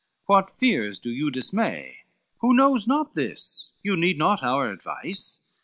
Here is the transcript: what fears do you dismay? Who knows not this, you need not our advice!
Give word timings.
what 0.25 0.49
fears 0.49 0.99
do 0.99 1.11
you 1.11 1.29
dismay? 1.29 1.99
Who 2.39 2.55
knows 2.55 2.87
not 2.87 3.13
this, 3.13 3.73
you 3.83 3.95
need 3.95 4.17
not 4.17 4.41
our 4.41 4.71
advice! 4.71 5.41